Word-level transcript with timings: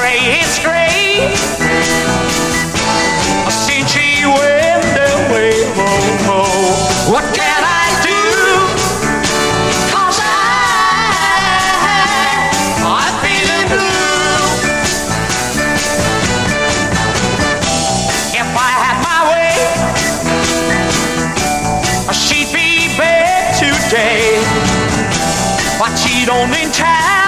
gray 0.00 0.40
is 0.40 0.58
gray. 0.60 1.28
Since 3.50 3.92
she 3.92 4.24
went 4.24 4.96
away, 4.96 5.52
oh, 5.76 6.32
oh. 6.32 7.12
what 7.12 7.24
can 7.36 7.60
I 7.60 7.86
do? 8.08 8.22
Cause 9.92 10.18
I, 10.22 10.24
I'm 12.96 13.14
feeling 13.20 13.68
blue. 13.68 14.40
If 18.40 18.48
I 18.56 18.72
had 18.82 18.96
my 19.04 19.20
way, 19.30 19.52
she'd 22.14 22.50
be 22.54 22.88
back 22.96 23.52
today, 23.58 24.40
but 25.78 25.92
she 25.98 26.24
don't 26.24 26.54
intend. 26.54 27.19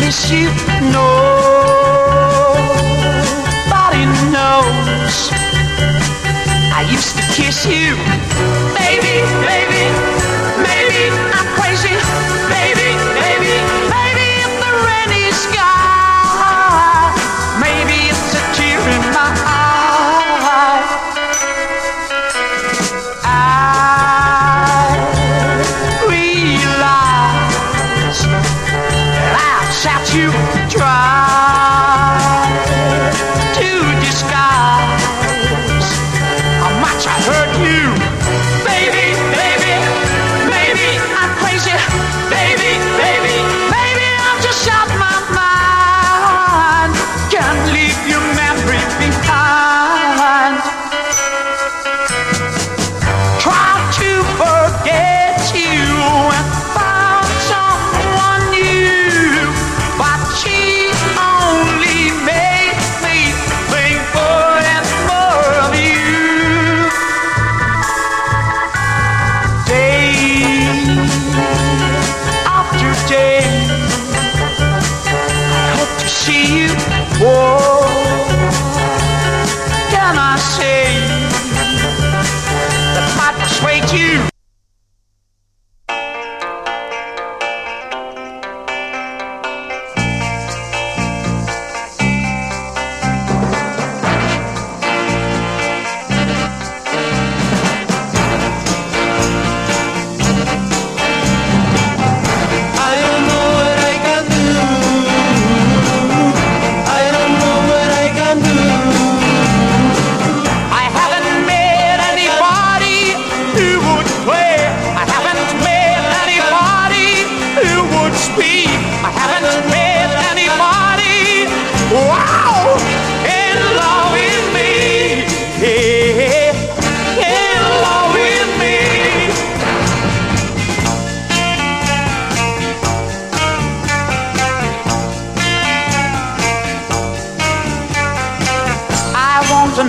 miss 0.00 0.30
you. 0.30 0.48
Nobody 0.92 1.24
knows. 4.34 5.16
I 6.76 6.86
used 6.90 7.16
to 7.16 7.22
kiss 7.32 7.66
you, 7.66 7.96
baby, 8.78 9.22
baby. 9.46 9.63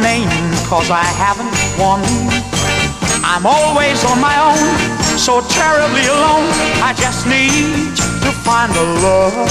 another 0.03 0.67
cause 0.67 0.89
I 0.89 1.03
haven't 1.03 1.53
one. 1.79 2.01
I'm 3.23 3.45
always 3.45 4.03
on 4.05 4.19
my 4.19 4.35
own, 4.39 5.17
so 5.17 5.41
terribly 5.49 6.05
alone. 6.05 6.49
I 6.83 6.93
just 6.97 7.25
need 7.27 7.95
to 8.23 8.31
find 8.43 8.71
a 8.75 8.85
love. 9.01 9.49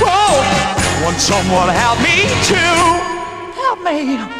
Whoa! 0.00 1.04
Won't 1.04 1.20
someone 1.20 1.68
help 1.68 1.98
me 2.00 2.26
to 2.50 2.60
help 3.54 3.82
me? 3.84 4.37